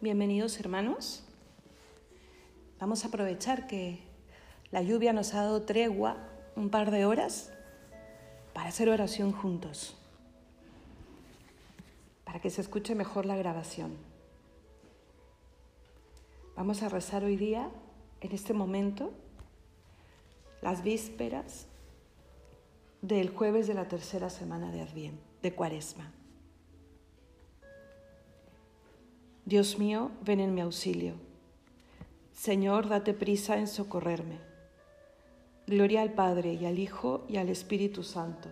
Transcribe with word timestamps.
Bienvenidos 0.00 0.60
hermanos. 0.60 1.24
Vamos 2.78 3.04
a 3.04 3.08
aprovechar 3.08 3.66
que 3.66 3.98
la 4.70 4.80
lluvia 4.80 5.12
nos 5.12 5.34
ha 5.34 5.42
dado 5.42 5.62
tregua 5.62 6.18
un 6.54 6.70
par 6.70 6.92
de 6.92 7.04
horas 7.04 7.50
para 8.54 8.68
hacer 8.68 8.88
oración 8.88 9.32
juntos, 9.32 9.96
para 12.24 12.40
que 12.40 12.48
se 12.48 12.60
escuche 12.60 12.94
mejor 12.94 13.26
la 13.26 13.34
grabación. 13.34 13.96
Vamos 16.54 16.84
a 16.84 16.88
rezar 16.88 17.24
hoy 17.24 17.34
día, 17.34 17.68
en 18.20 18.30
este 18.30 18.54
momento, 18.54 19.10
las 20.62 20.84
vísperas 20.84 21.66
del 23.02 23.30
jueves 23.30 23.66
de 23.66 23.74
la 23.74 23.88
tercera 23.88 24.30
semana 24.30 24.70
de 24.70 24.80
Adviento, 24.80 25.24
de 25.42 25.52
Cuaresma. 25.56 26.12
Dios 29.48 29.78
mío, 29.78 30.10
ven 30.26 30.40
en 30.40 30.54
mi 30.54 30.60
auxilio. 30.60 31.14
Señor, 32.34 32.86
date 32.90 33.14
prisa 33.14 33.56
en 33.56 33.66
socorrerme. 33.66 34.40
Gloria 35.66 36.02
al 36.02 36.12
Padre 36.12 36.52
y 36.52 36.66
al 36.66 36.78
Hijo 36.78 37.24
y 37.30 37.38
al 37.38 37.48
Espíritu 37.48 38.02
Santo, 38.02 38.50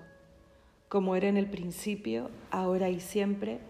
como 0.89 1.15
era 1.15 1.29
en 1.29 1.37
el 1.37 1.51
principio, 1.51 2.31
ahora 2.51 2.89
y 2.89 3.01
siempre, 3.01 3.61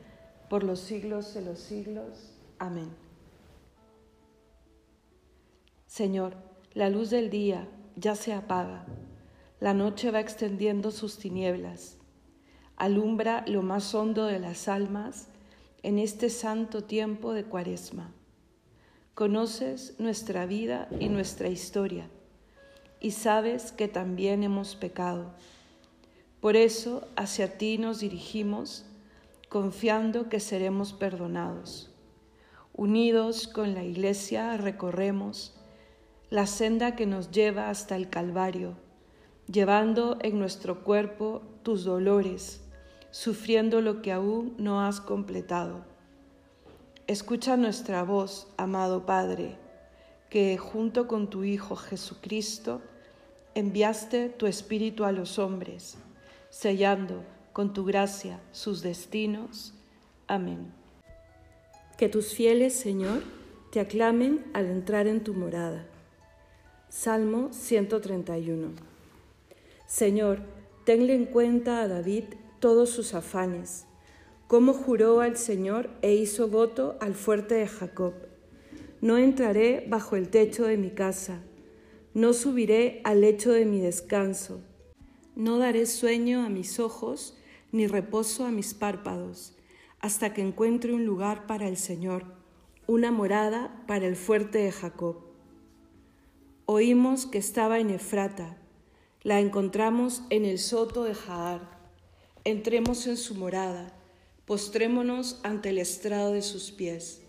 por 0.49 0.63
los 0.63 0.79
siglos 0.79 1.35
de 1.35 1.43
los 1.43 1.59
siglos. 1.59 2.33
Amén. 2.61 2.91
Señor, 5.89 6.37
la 6.75 6.91
luz 6.91 7.11
del 7.11 7.29
día 7.29 7.67
ya 7.97 8.15
se 8.15 8.35
apaga, 8.35 8.87
la 9.59 9.75
noche 9.75 10.13
va 10.13 10.21
extendiendo 10.21 10.93
sus 10.93 11.19
tinieblas, 11.19 11.99
alumbra 12.77 13.43
lo 13.49 13.63
más 13.63 13.97
hondo 13.97 14.27
de 14.27 14.39
las 14.39 14.69
almas, 14.69 15.27
en 15.87 16.01
este 16.01 16.31
santo 16.31 16.83
tiempo 16.83 17.33
de 17.33 17.45
Cuaresma. 17.45 18.13
Conoces 19.15 19.95
nuestra 20.01 20.45
vida 20.45 20.89
y 20.99 21.09
nuestra 21.09 21.49
historia 21.49 22.11
y 22.99 23.13
sabes 23.13 23.71
que 23.71 23.87
también 23.87 24.43
hemos 24.43 24.75
pecado. 24.75 25.31
Por 26.41 26.57
eso 26.57 27.07
hacia 27.15 27.57
ti 27.57 27.79
nos 27.79 28.01
dirigimos 28.01 28.85
confiando 29.49 30.29
que 30.29 30.41
seremos 30.41 30.93
perdonados. 30.93 31.95
Unidos 32.73 33.47
con 33.47 33.73
la 33.73 33.85
Iglesia 33.85 34.57
recorremos 34.57 35.55
la 36.31 36.49
senda 36.49 36.97
que 36.97 37.07
nos 37.07 37.31
lleva 37.31 37.71
hasta 37.71 37.95
el 37.95 38.11
Calvario, 38.11 38.77
llevando 39.47 40.19
en 40.23 40.41
nuestro 40.41 40.83
cuerpo 40.83 41.43
tus 41.63 41.85
dolores 41.85 42.66
sufriendo 43.17 43.81
lo 43.81 44.03
que 44.03 44.13
aún 44.13 44.55
no 44.59 44.83
has 44.83 45.01
completado. 45.01 45.87
Escucha 47.07 47.57
nuestra 47.57 48.03
voz, 48.03 48.47
amado 48.59 49.07
Padre, 49.07 49.57
que 50.29 50.59
junto 50.59 51.09
con 51.09 51.31
tu 51.31 51.43
Hijo 51.43 51.77
Jesucristo 51.77 52.83
enviaste 53.55 54.29
tu 54.29 54.47
Espíritu 54.47 55.05
a 55.05 55.13
los 55.13 55.39
hombres, 55.39 55.97
sellando 56.51 57.25
con 57.55 57.73
tu 57.73 57.87
gracia 57.87 58.39
sus 58.53 58.83
destinos. 58.83 59.73
Amén. 60.27 60.71
Que 61.97 62.11
tus 62.11 62.35
fieles, 62.35 62.75
Señor, 62.75 63.23
te 63.73 63.81
aclamen 63.81 64.45
al 64.53 64.67
entrar 64.67 65.07
en 65.07 65.25
tu 65.25 65.33
morada. 65.33 65.87
Salmo 66.91 67.49
131. 67.51 68.73
Señor, 69.87 70.41
tenle 70.85 71.15
en 71.15 71.25
cuenta 71.25 71.81
a 71.81 71.89
David 71.89 72.25
todos 72.67 72.91
sus 72.91 73.15
afanes, 73.15 73.87
cómo 74.49 74.73
juró 74.73 75.21
al 75.21 75.37
Señor 75.37 75.89
e 76.03 76.17
hizo 76.17 76.49
voto 76.49 76.97
al 77.01 77.15
fuerte 77.15 77.55
de 77.55 77.69
Jacob. 77.69 78.13
No 79.01 79.19
entraré 79.19 79.87
bajo 79.87 80.17
el 80.17 80.31
techo 80.31 80.65
de 80.65 80.77
mi 80.77 80.91
casa, 80.91 81.43
no 82.13 82.33
subiré 82.33 83.03
al 83.05 83.21
lecho 83.21 83.53
de 83.53 83.67
mi 83.67 83.81
descanso, 83.81 84.63
no 85.37 85.59
daré 85.59 85.87
sueño 85.87 86.45
a 86.45 86.49
mis 86.49 86.81
ojos, 86.81 87.39
ni 87.71 87.87
reposo 87.87 88.45
a 88.45 88.51
mis 88.51 88.75
párpados, 88.75 89.55
hasta 90.01 90.35
que 90.35 90.43
encuentre 90.43 90.93
un 90.93 91.07
lugar 91.07 91.47
para 91.47 91.69
el 91.69 91.77
Señor, 91.77 92.25
una 92.89 93.13
morada 93.13 93.85
para 93.87 94.09
el 94.09 94.17
fuerte 94.17 94.59
de 94.59 94.73
Jacob. 94.73 95.19
Oímos 96.65 97.27
que 97.27 97.39
estaba 97.39 97.79
en 97.79 97.91
Efrata, 97.91 98.59
la 99.23 99.39
encontramos 99.39 100.25
en 100.31 100.45
el 100.45 100.59
soto 100.59 101.05
de 101.05 101.15
Jaar 101.15 101.76
entremos 102.47 103.09
en 103.09 103.17
su 103.17 103.35
morada, 103.35 103.93
postrémonos 104.45 105.41
ante 105.43 105.71
el 105.71 105.79
estrado 105.79 106.31
de 106.31 106.43
sus 106.43 106.71
pies. 106.71 107.23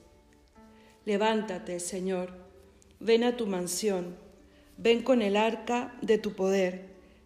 Levántate, 1.05 1.79
Señor, 1.79 2.33
ven 2.99 3.23
a 3.23 3.35
tu 3.35 3.47
mansión, 3.47 4.15
ven 4.77 5.01
con 5.01 5.23
el 5.23 5.35
arca 5.35 5.97
de 6.03 6.19
tu 6.19 6.33
poder, 6.33 6.85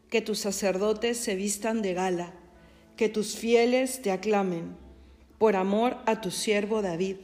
que 0.10 0.22
tus 0.22 0.40
sacerdotes 0.40 1.18
se 1.18 1.36
vistan 1.36 1.82
de 1.82 1.94
gala, 1.94 2.34
que 2.96 3.10
tus 3.10 3.36
fieles 3.36 4.02
te 4.02 4.12
aclamen, 4.12 4.78
por 5.38 5.58
amor 5.58 5.98
a 6.06 6.22
tu 6.22 6.32
siervo 6.32 6.82
David, 6.82 7.18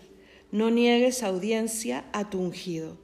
no 0.51 0.69
niegues 0.69 1.23
audiencia 1.23 2.03
a 2.11 2.29
tu 2.29 2.41
ungido. 2.41 2.97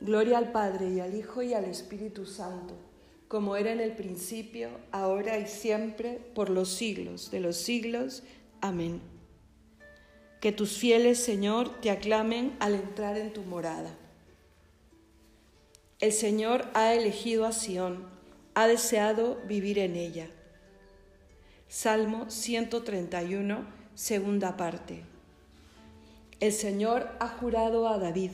Gloria 0.00 0.38
al 0.38 0.50
Padre 0.50 0.90
y 0.90 0.98
al 0.98 1.14
Hijo 1.14 1.42
y 1.42 1.54
al 1.54 1.66
Espíritu 1.66 2.26
Santo 2.26 2.83
como 3.34 3.56
era 3.56 3.72
en 3.72 3.80
el 3.80 3.90
principio, 3.90 4.68
ahora 4.92 5.40
y 5.40 5.48
siempre, 5.48 6.20
por 6.36 6.50
los 6.50 6.68
siglos 6.68 7.32
de 7.32 7.40
los 7.40 7.56
siglos. 7.56 8.22
Amén. 8.60 9.00
Que 10.40 10.52
tus 10.52 10.78
fieles, 10.78 11.18
Señor, 11.18 11.80
te 11.80 11.90
aclamen 11.90 12.54
al 12.60 12.76
entrar 12.76 13.18
en 13.18 13.32
tu 13.32 13.42
morada. 13.42 13.92
El 15.98 16.12
Señor 16.12 16.68
ha 16.74 16.94
elegido 16.94 17.44
a 17.44 17.50
Sión, 17.50 18.04
ha 18.54 18.68
deseado 18.68 19.40
vivir 19.48 19.80
en 19.80 19.96
ella. 19.96 20.28
Salmo 21.66 22.30
131, 22.30 23.66
segunda 23.96 24.56
parte. 24.56 25.02
El 26.38 26.52
Señor 26.52 27.10
ha 27.18 27.26
jurado 27.26 27.88
a 27.88 27.98
David 27.98 28.30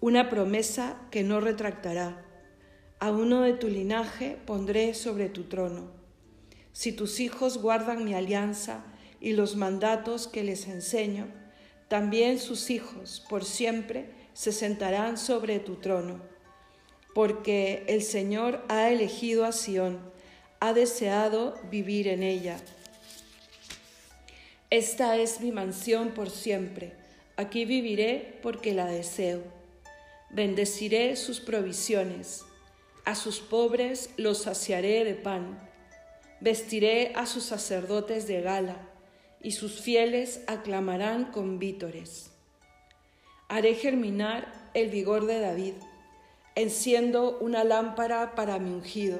una 0.00 0.30
promesa 0.30 0.96
que 1.10 1.22
no 1.24 1.42
retractará 1.42 2.24
a 3.04 3.10
uno 3.10 3.42
de 3.42 3.52
tu 3.52 3.68
linaje 3.68 4.38
pondré 4.46 4.94
sobre 4.94 5.28
tu 5.28 5.42
trono. 5.42 5.90
Si 6.72 6.90
tus 6.90 7.20
hijos 7.20 7.58
guardan 7.60 8.02
mi 8.02 8.14
alianza 8.14 8.82
y 9.20 9.34
los 9.34 9.56
mandatos 9.56 10.26
que 10.26 10.42
les 10.42 10.68
enseño, 10.68 11.26
también 11.88 12.38
sus 12.38 12.70
hijos 12.70 13.22
por 13.28 13.44
siempre 13.44 14.06
se 14.32 14.52
sentarán 14.52 15.18
sobre 15.18 15.58
tu 15.58 15.74
trono. 15.76 16.22
Porque 17.14 17.84
el 17.88 18.02
Señor 18.02 18.64
ha 18.70 18.88
elegido 18.88 19.44
a 19.44 19.52
Sión, 19.52 20.00
ha 20.60 20.72
deseado 20.72 21.56
vivir 21.70 22.08
en 22.08 22.22
ella. 22.22 22.56
Esta 24.70 25.18
es 25.18 25.42
mi 25.42 25.52
mansión 25.52 26.12
por 26.12 26.30
siempre, 26.30 26.94
aquí 27.36 27.66
viviré 27.66 28.38
porque 28.40 28.72
la 28.72 28.86
deseo. 28.86 29.42
Bendeciré 30.30 31.16
sus 31.16 31.40
provisiones 31.40 32.46
a 33.04 33.14
sus 33.14 33.40
pobres 33.40 34.10
los 34.16 34.42
saciaré 34.42 35.04
de 35.04 35.14
pan, 35.14 35.58
vestiré 36.40 37.12
a 37.14 37.26
sus 37.26 37.44
sacerdotes 37.44 38.26
de 38.26 38.40
gala, 38.40 38.76
y 39.42 39.52
sus 39.52 39.80
fieles 39.80 40.42
aclamarán 40.46 41.26
con 41.26 41.58
vítores. 41.58 42.30
Haré 43.48 43.74
germinar 43.74 44.70
el 44.72 44.88
vigor 44.88 45.26
de 45.26 45.38
David, 45.38 45.74
enciendo 46.54 47.38
una 47.40 47.62
lámpara 47.62 48.34
para 48.34 48.58
mi 48.58 48.70
ungido. 48.70 49.18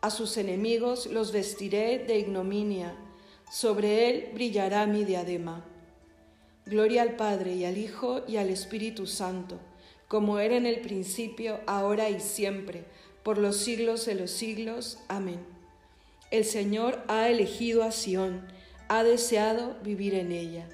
A 0.00 0.08
sus 0.08 0.38
enemigos 0.38 1.06
los 1.06 1.30
vestiré 1.30 1.98
de 1.98 2.18
ignominia, 2.18 2.96
sobre 3.52 4.08
él 4.08 4.30
brillará 4.32 4.86
mi 4.86 5.04
diadema. 5.04 5.62
Gloria 6.64 7.02
al 7.02 7.16
Padre 7.16 7.52
y 7.52 7.66
al 7.66 7.76
Hijo 7.76 8.22
y 8.26 8.38
al 8.38 8.48
Espíritu 8.48 9.06
Santo 9.06 9.60
como 10.08 10.38
era 10.38 10.56
en 10.56 10.66
el 10.66 10.80
principio, 10.80 11.60
ahora 11.66 12.10
y 12.10 12.20
siempre, 12.20 12.84
por 13.22 13.38
los 13.38 13.56
siglos 13.56 14.06
de 14.06 14.14
los 14.14 14.30
siglos. 14.30 14.98
Amén. 15.08 15.40
El 16.30 16.44
Señor 16.44 17.02
ha 17.08 17.28
elegido 17.28 17.82
a 17.82 17.92
Sión, 17.92 18.46
ha 18.88 19.04
deseado 19.04 19.76
vivir 19.82 20.14
en 20.14 20.32
ella. 20.32 20.68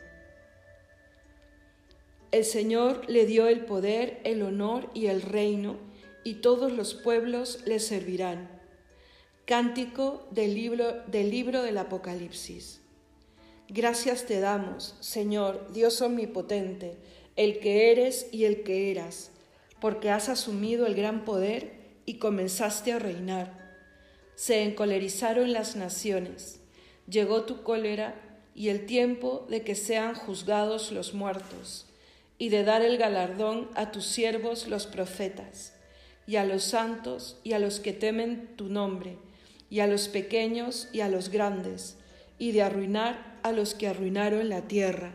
El 2.32 2.44
Señor 2.44 3.08
le 3.08 3.26
dio 3.26 3.48
el 3.48 3.64
poder, 3.64 4.20
el 4.24 4.42
honor 4.42 4.88
y 4.94 5.06
el 5.06 5.20
reino, 5.20 5.76
y 6.22 6.34
todos 6.34 6.72
los 6.72 6.94
pueblos 6.94 7.60
le 7.66 7.80
servirán. 7.80 8.48
Cántico 9.46 10.28
del 10.30 10.54
libro 10.54 11.02
del, 11.08 11.30
libro 11.30 11.62
del 11.62 11.76
Apocalipsis. 11.78 12.80
Gracias 13.68 14.26
te 14.26 14.38
damos, 14.38 14.94
Señor, 15.00 15.72
Dios 15.72 16.00
omnipotente, 16.02 16.96
el 17.36 17.60
que 17.60 17.90
eres 17.90 18.28
y 18.32 18.44
el 18.44 18.62
que 18.62 18.90
eras, 18.90 19.30
porque 19.80 20.10
has 20.10 20.28
asumido 20.28 20.86
el 20.86 20.94
gran 20.94 21.24
poder 21.24 21.72
y 22.06 22.14
comenzaste 22.14 22.92
a 22.92 22.98
reinar. 22.98 23.78
Se 24.34 24.62
encolerizaron 24.62 25.52
las 25.52 25.76
naciones, 25.76 26.60
llegó 27.08 27.42
tu 27.42 27.62
cólera 27.62 28.14
y 28.54 28.68
el 28.68 28.86
tiempo 28.86 29.46
de 29.48 29.62
que 29.62 29.74
sean 29.74 30.14
juzgados 30.14 30.92
los 30.92 31.14
muertos, 31.14 31.86
y 32.38 32.48
de 32.48 32.64
dar 32.64 32.82
el 32.82 32.96
galardón 32.96 33.68
a 33.74 33.92
tus 33.92 34.06
siervos 34.06 34.66
los 34.66 34.86
profetas, 34.86 35.74
y 36.26 36.36
a 36.36 36.44
los 36.44 36.64
santos 36.64 37.38
y 37.44 37.52
a 37.52 37.58
los 37.58 37.80
que 37.80 37.92
temen 37.92 38.56
tu 38.56 38.68
nombre, 38.68 39.16
y 39.68 39.80
a 39.80 39.86
los 39.86 40.08
pequeños 40.08 40.88
y 40.92 41.00
a 41.00 41.08
los 41.08 41.28
grandes, 41.28 41.96
y 42.38 42.52
de 42.52 42.62
arruinar 42.62 43.38
a 43.42 43.52
los 43.52 43.74
que 43.74 43.88
arruinaron 43.88 44.48
la 44.48 44.62
tierra. 44.62 45.14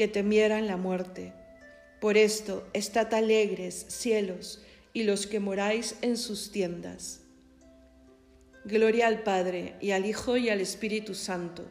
que 0.00 0.08
temieran 0.08 0.66
la 0.66 0.78
muerte. 0.78 1.34
Por 2.00 2.16
esto, 2.16 2.66
estad 2.72 3.12
alegres, 3.12 3.84
cielos, 3.88 4.62
y 4.94 5.02
los 5.02 5.26
que 5.26 5.40
moráis 5.40 5.96
en 6.00 6.16
sus 6.16 6.50
tiendas. 6.50 7.20
Gloria 8.64 9.08
al 9.08 9.22
Padre, 9.22 9.74
y 9.78 9.90
al 9.90 10.06
Hijo, 10.06 10.38
y 10.38 10.48
al 10.48 10.62
Espíritu 10.62 11.14
Santo, 11.14 11.66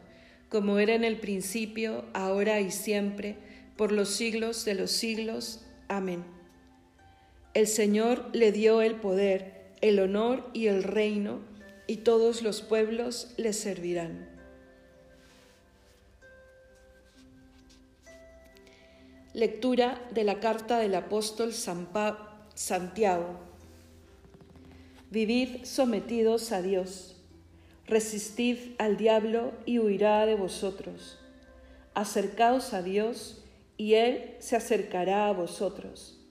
como 0.48 0.78
era 0.78 0.94
en 0.94 1.02
el 1.02 1.18
principio, 1.18 2.04
ahora 2.12 2.60
y 2.60 2.70
siempre, 2.70 3.34
por 3.76 3.90
los 3.90 4.10
siglos 4.10 4.64
de 4.64 4.74
los 4.74 4.92
siglos. 4.92 5.64
Amén. 5.88 6.22
El 7.52 7.66
Señor 7.66 8.30
le 8.32 8.52
dio 8.52 8.80
el 8.80 8.94
poder, 8.94 9.72
el 9.80 9.98
honor 9.98 10.48
y 10.54 10.68
el 10.68 10.84
reino, 10.84 11.40
y 11.88 11.96
todos 11.96 12.42
los 12.42 12.62
pueblos 12.62 13.34
le 13.38 13.52
servirán. 13.52 14.29
Lectura 19.32 20.00
de 20.10 20.24
la 20.24 20.40
carta 20.40 20.78
del 20.78 20.92
apóstol 20.96 21.52
Santiago 21.52 23.38
Vivid 25.08 25.62
sometidos 25.62 26.50
a 26.50 26.62
Dios. 26.62 27.16
Resistid 27.86 28.58
al 28.78 28.96
diablo 28.96 29.52
y 29.66 29.78
huirá 29.78 30.26
de 30.26 30.34
vosotros. 30.34 31.20
Acercaos 31.94 32.74
a 32.74 32.82
Dios 32.82 33.44
y 33.76 33.94
Él 33.94 34.34
se 34.40 34.56
acercará 34.56 35.28
a 35.28 35.32
vosotros. 35.32 36.26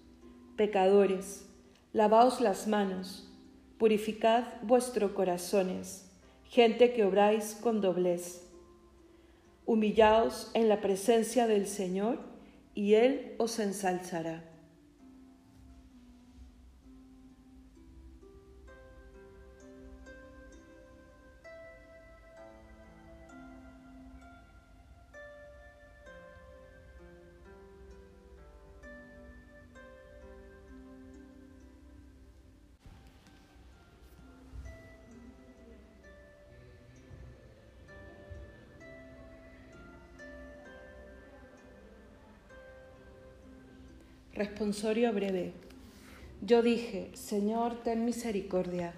Pecadores, 0.58 1.46
lavaos 1.94 2.42
las 2.42 2.68
manos, 2.68 3.32
purificad 3.78 4.44
vuestros 4.62 5.12
corazones, 5.12 6.12
gente 6.44 6.92
que 6.92 7.06
obráis 7.06 7.58
con 7.62 7.80
doblez. 7.80 8.46
Humillaos 9.66 10.52
en 10.54 10.68
la 10.68 10.82
presencia 10.82 11.48
del 11.48 11.66
Señor 11.66 12.29
y 12.80 12.94
Él 12.94 13.36
os 13.38 13.60
ensalzará. 13.60 14.42
Responsorio 44.34 45.12
breve. 45.12 45.54
Yo 46.42 46.62
dije, 46.62 47.10
Señor, 47.14 47.84
ten 47.84 48.06
misericordia. 48.06 48.94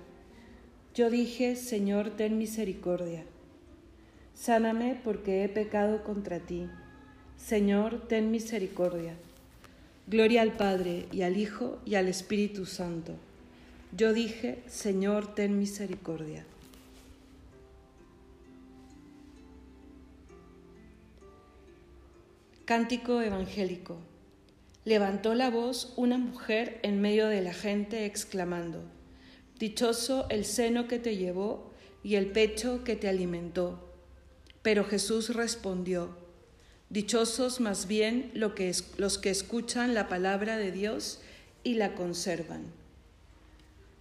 Yo 0.94 1.10
dije, 1.10 1.56
Señor, 1.56 2.12
ten 2.12 2.38
misericordia. 2.38 3.24
Sáname 4.36 5.00
porque 5.04 5.44
he 5.44 5.50
pecado 5.50 6.04
contra 6.04 6.40
ti. 6.40 6.68
Señor, 7.38 8.08
ten 8.08 8.30
misericordia. 8.30 9.16
Gloria 10.08 10.42
al 10.42 10.52
Padre 10.52 11.06
y 11.12 11.22
al 11.22 11.38
Hijo 11.38 11.80
y 11.86 11.96
al 11.96 12.08
Espíritu 12.08 12.66
Santo. 12.66 13.14
Yo 13.96 14.14
dije, 14.14 14.62
Señor, 14.68 15.34
ten 15.34 15.58
misericordia. 15.58 16.46
Cántico 22.66 23.22
Evangélico. 23.22 23.98
Levantó 24.84 25.36
la 25.36 25.52
voz 25.52 25.94
una 25.96 26.18
mujer 26.18 26.80
en 26.82 27.02
medio 27.02 27.28
de 27.28 27.42
la 27.42 27.54
gente, 27.54 28.06
exclamando, 28.06 28.82
Dichoso 29.60 30.26
el 30.30 30.44
seno 30.44 30.88
que 30.88 30.98
te 30.98 31.18
llevó 31.18 31.72
y 32.04 32.16
el 32.16 32.32
pecho 32.32 32.84
que 32.84 32.96
te 32.96 33.08
alimentó. 33.08 33.94
Pero 34.64 34.84
Jesús 34.84 35.36
respondió, 35.36 36.18
Dichosos 36.90 37.60
más 37.60 37.88
bien 37.88 38.32
los 38.34 39.18
que 39.20 39.30
escuchan 39.30 39.94
la 39.94 40.08
palabra 40.08 40.58
de 40.58 40.72
Dios 40.72 41.22
y 41.64 41.76
la 41.76 41.94
conservan. 41.94 42.64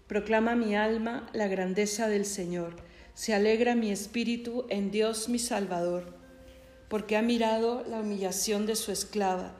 Proclama 0.06 0.56
mi 0.56 0.74
alma 0.74 1.28
la 1.34 1.46
grandeza 1.46 2.08
del 2.08 2.24
Señor, 2.24 2.76
se 3.12 3.34
alegra 3.34 3.74
mi 3.74 3.90
espíritu 3.90 4.64
en 4.70 4.90
Dios 4.90 5.28
mi 5.28 5.38
Salvador, 5.38 6.14
porque 6.88 7.18
ha 7.18 7.22
mirado 7.22 7.84
la 7.86 8.00
humillación 8.00 8.64
de 8.64 8.76
su 8.76 8.92
esclava 8.92 9.59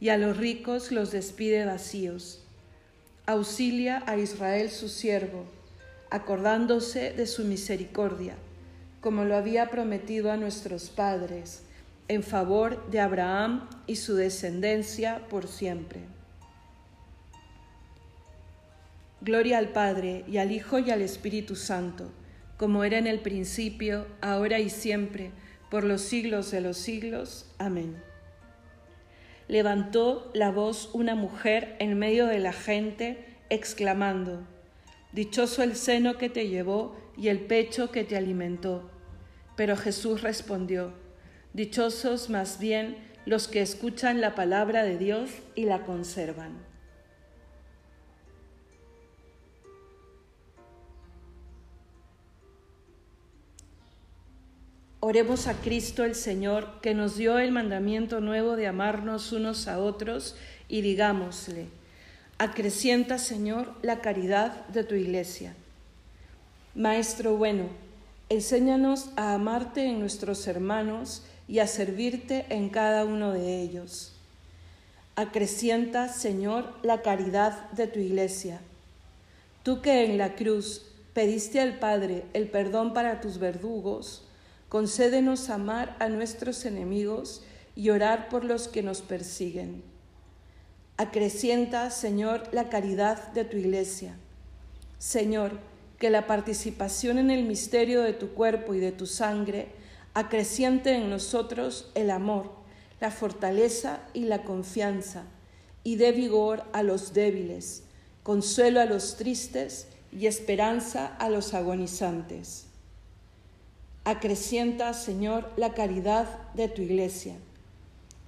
y 0.00 0.10
a 0.10 0.18
los 0.18 0.36
ricos 0.36 0.92
los 0.92 1.10
despide 1.10 1.64
vacíos. 1.64 2.44
Auxilia 3.26 4.02
a 4.06 4.16
Israel 4.16 4.70
su 4.70 4.88
siervo, 4.88 5.44
acordándose 6.10 7.12
de 7.12 7.26
su 7.26 7.44
misericordia, 7.44 8.36
como 9.00 9.24
lo 9.24 9.36
había 9.36 9.70
prometido 9.70 10.30
a 10.32 10.36
nuestros 10.36 10.88
padres, 10.88 11.62
en 12.08 12.22
favor 12.22 12.90
de 12.90 13.00
Abraham 13.00 13.68
y 13.86 13.96
su 13.96 14.14
descendencia 14.14 15.26
por 15.28 15.46
siempre. 15.46 16.00
Gloria 19.20 19.58
al 19.58 19.70
Padre 19.70 20.24
y 20.28 20.38
al 20.38 20.52
Hijo 20.52 20.78
y 20.78 20.90
al 20.90 21.02
Espíritu 21.02 21.56
Santo, 21.56 22.08
como 22.56 22.84
era 22.84 22.98
en 22.98 23.06
el 23.06 23.18
principio, 23.20 24.06
ahora 24.20 24.58
y 24.60 24.70
siempre, 24.70 25.32
por 25.70 25.84
los 25.84 26.00
siglos 26.00 26.50
de 26.50 26.60
los 26.60 26.78
siglos. 26.78 27.46
Amén 27.58 28.07
levantó 29.48 30.30
la 30.34 30.50
voz 30.50 30.90
una 30.92 31.14
mujer 31.14 31.74
en 31.80 31.98
medio 31.98 32.26
de 32.26 32.38
la 32.38 32.52
gente, 32.52 33.24
exclamando, 33.50 34.46
Dichoso 35.12 35.62
el 35.62 35.74
seno 35.74 36.18
que 36.18 36.28
te 36.28 36.48
llevó 36.48 36.94
y 37.16 37.28
el 37.28 37.40
pecho 37.40 37.90
que 37.90 38.04
te 38.04 38.16
alimentó. 38.16 38.90
Pero 39.56 39.74
Jesús 39.76 40.20
respondió, 40.20 40.92
Dichosos 41.54 42.28
más 42.28 42.60
bien 42.60 42.98
los 43.24 43.48
que 43.48 43.62
escuchan 43.62 44.20
la 44.20 44.34
palabra 44.34 44.84
de 44.84 44.98
Dios 44.98 45.30
y 45.54 45.64
la 45.64 45.84
conservan. 45.84 46.67
Oremos 55.10 55.46
a 55.46 55.54
Cristo 55.54 56.04
el 56.04 56.14
Señor, 56.14 56.82
que 56.82 56.92
nos 56.92 57.16
dio 57.16 57.38
el 57.38 57.50
mandamiento 57.50 58.20
nuevo 58.20 58.56
de 58.56 58.66
amarnos 58.66 59.32
unos 59.32 59.66
a 59.66 59.78
otros, 59.78 60.36
y 60.68 60.82
digámosle, 60.82 61.68
acrecienta 62.36 63.16
Señor 63.16 63.72
la 63.80 64.02
caridad 64.02 64.66
de 64.66 64.84
tu 64.84 64.96
iglesia. 64.96 65.54
Maestro 66.74 67.38
bueno, 67.38 67.70
enséñanos 68.28 69.08
a 69.16 69.32
amarte 69.32 69.86
en 69.86 69.98
nuestros 69.98 70.46
hermanos 70.46 71.22
y 71.48 71.60
a 71.60 71.66
servirte 71.66 72.44
en 72.50 72.68
cada 72.68 73.06
uno 73.06 73.32
de 73.32 73.62
ellos. 73.62 74.12
Acrecienta, 75.16 76.08
Señor, 76.08 76.70
la 76.82 77.00
caridad 77.00 77.70
de 77.70 77.86
tu 77.86 77.98
iglesia. 77.98 78.60
Tú 79.62 79.80
que 79.80 80.04
en 80.04 80.18
la 80.18 80.34
cruz 80.34 80.82
pediste 81.14 81.62
al 81.62 81.78
Padre 81.78 82.24
el 82.34 82.50
perdón 82.50 82.92
para 82.92 83.22
tus 83.22 83.38
verdugos, 83.38 84.27
concédenos 84.68 85.50
amar 85.50 85.96
a 85.98 86.08
nuestros 86.08 86.64
enemigos 86.64 87.42
y 87.74 87.90
orar 87.90 88.28
por 88.28 88.44
los 88.44 88.68
que 88.68 88.82
nos 88.82 89.02
persiguen. 89.02 89.82
Acrecienta, 90.96 91.90
Señor, 91.90 92.42
la 92.52 92.68
caridad 92.68 93.32
de 93.32 93.44
tu 93.44 93.56
iglesia. 93.56 94.16
Señor, 94.98 95.58
que 95.98 96.10
la 96.10 96.26
participación 96.26 97.18
en 97.18 97.30
el 97.30 97.44
misterio 97.44 98.02
de 98.02 98.12
tu 98.12 98.30
cuerpo 98.30 98.74
y 98.74 98.78
de 98.78 98.92
tu 98.92 99.06
sangre 99.06 99.68
acreciente 100.14 100.94
en 100.94 101.10
nosotros 101.10 101.90
el 101.94 102.10
amor, 102.10 102.50
la 103.00 103.10
fortaleza 103.10 104.00
y 104.12 104.24
la 104.24 104.42
confianza, 104.42 105.24
y 105.84 105.96
dé 105.96 106.12
vigor 106.12 106.64
a 106.72 106.82
los 106.82 107.14
débiles, 107.14 107.84
consuelo 108.24 108.80
a 108.80 108.84
los 108.84 109.16
tristes 109.16 109.86
y 110.12 110.26
esperanza 110.26 111.06
a 111.06 111.30
los 111.30 111.54
agonizantes. 111.54 112.67
Acrecienta, 114.08 114.94
Señor, 114.94 115.50
la 115.58 115.74
caridad 115.74 116.50
de 116.54 116.68
tu 116.68 116.80
iglesia. 116.80 117.34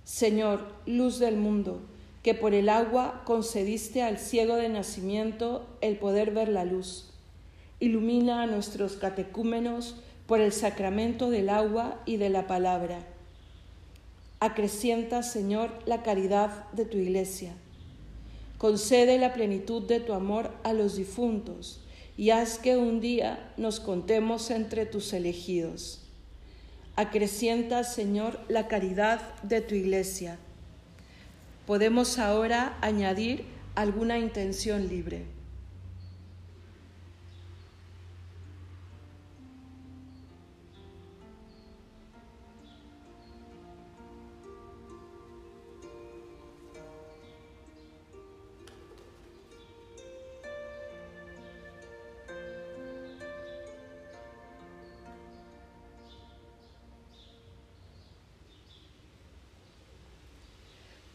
Señor, 0.05 0.61
luz 0.85 1.19
del 1.19 1.39
mundo, 1.39 1.81
que 2.23 2.35
por 2.35 2.53
el 2.53 2.69
agua 2.69 3.23
concediste 3.25 4.03
al 4.03 4.19
ciego 4.19 4.57
de 4.57 4.69
nacimiento 4.69 5.67
el 5.81 5.97
poder 5.97 6.33
ver 6.33 6.51
la 6.51 6.67
luz. 6.67 7.15
Ilumina 7.79 8.43
a 8.43 8.47
nuestros 8.47 8.97
catecúmenos 8.97 9.97
por 10.27 10.43
el 10.43 10.53
sacramento 10.53 11.31
del 11.31 11.49
agua 11.49 12.03
y 12.05 12.19
de 12.19 12.29
la 12.29 12.47
palabra. 12.47 12.99
Acrecienta, 14.39 15.23
Señor, 15.23 15.71
la 15.87 16.03
caridad 16.03 16.71
de 16.73 16.85
tu 16.85 16.99
iglesia. 16.99 17.55
Concede 18.59 19.17
la 19.17 19.33
plenitud 19.33 19.81
de 19.85 20.01
tu 20.01 20.13
amor 20.13 20.51
a 20.63 20.75
los 20.75 20.97
difuntos 20.97 21.81
y 22.21 22.33
haz 22.33 22.59
que 22.59 22.77
un 22.77 23.00
día 23.00 23.50
nos 23.57 23.81
contemos 23.81 24.50
entre 24.50 24.85
tus 24.85 25.15
elegidos. 25.15 26.03
Acrecienta, 26.95 27.83
Señor, 27.83 28.39
la 28.47 28.69
caridad 28.69 29.23
de 29.43 29.62
tu 29.62 29.75
iglesia 29.75 30.37
podemos 31.67 32.19
ahora 32.19 32.77
añadir 32.83 33.47
alguna 33.75 34.19
intención 34.19 34.87
libre. 34.87 35.25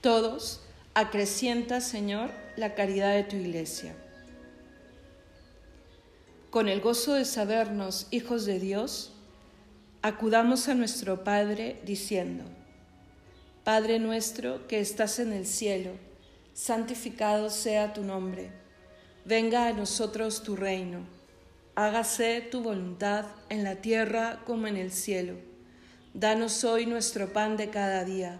Todos, 0.06 0.60
acrecienta, 0.94 1.82
Señor, 1.82 2.30
la 2.58 2.76
caridad 2.76 3.16
de 3.16 3.24
tu 3.24 3.38
iglesia. 3.38 3.96
Con 6.52 6.70
el 6.70 6.80
gozo 6.80 7.14
de 7.14 7.26
sabernos 7.26 8.06
hijos 8.12 8.46
de 8.46 8.60
Dios, 8.60 9.14
acudamos 10.04 10.68
a 10.68 10.76
nuestro 10.76 11.24
Padre 11.24 11.82
diciendo, 11.88 12.44
Padre 13.64 13.98
nuestro 13.98 14.68
que 14.68 14.80
estás 14.80 15.18
en 15.18 15.34
el 15.34 15.48
cielo, 15.48 15.90
santificado 16.54 17.50
sea 17.50 17.92
tu 17.92 18.04
nombre, 18.04 18.52
venga 19.26 19.66
a 19.66 19.74
nosotros 19.74 20.44
tu 20.44 20.56
reino, 20.56 21.00
hágase 21.74 22.42
tu 22.42 22.62
voluntad 22.62 23.26
en 23.50 23.64
la 23.64 23.78
tierra 23.78 24.44
como 24.46 24.68
en 24.68 24.78
el 24.78 24.92
cielo. 24.92 25.34
Danos 26.14 26.64
hoy 26.64 26.86
nuestro 26.86 27.34
pan 27.34 27.58
de 27.58 27.72
cada 27.72 28.04
día 28.04 28.40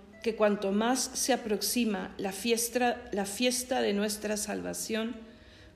que 0.21 0.35
cuanto 0.35 0.71
más 0.71 1.11
se 1.13 1.33
aproxima 1.33 2.13
la 2.17 2.31
fiesta, 2.31 3.01
la 3.11 3.25
fiesta 3.25 3.81
de 3.81 3.93
nuestra 3.93 4.37
salvación, 4.37 5.15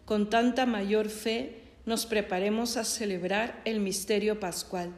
con 0.06 0.30
tanta 0.30 0.66
mayor 0.66 1.10
fe 1.10 1.62
nos 1.86 2.06
preparemos 2.06 2.78
a 2.78 2.84
celebrar 2.84 3.62
el 3.66 3.80
misterio 3.80 4.40
pascual. 4.40 4.92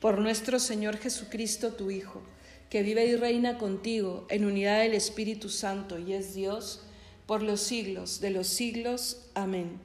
Por 0.00 0.18
nuestro 0.18 0.58
Señor 0.58 0.98
Jesucristo, 0.98 1.72
tu 1.72 1.90
Hijo, 1.90 2.22
que 2.70 2.82
vive 2.82 3.06
y 3.06 3.16
reina 3.16 3.58
contigo 3.58 4.26
en 4.28 4.44
unidad 4.44 4.80
del 4.80 4.94
Espíritu 4.94 5.48
Santo 5.48 5.98
y 5.98 6.12
es 6.12 6.34
Dios, 6.34 6.82
por 7.26 7.42
los 7.42 7.60
siglos 7.60 8.20
de 8.20 8.30
los 8.30 8.46
siglos. 8.46 9.28
Amén. 9.34 9.80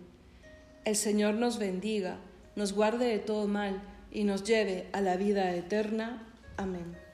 El 0.85 0.95
Señor 0.95 1.35
nos 1.35 1.57
bendiga, 1.57 2.19
nos 2.55 2.73
guarde 2.73 3.05
de 3.05 3.19
todo 3.19 3.47
mal 3.47 3.81
y 4.11 4.23
nos 4.23 4.43
lleve 4.43 4.87
a 4.93 5.01
la 5.01 5.15
vida 5.15 5.55
eterna. 5.55 6.27
Amén. 6.57 7.10